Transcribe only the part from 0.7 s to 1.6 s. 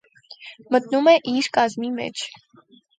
Մտնում է ի